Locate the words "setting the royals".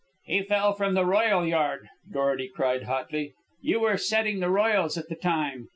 3.97-4.97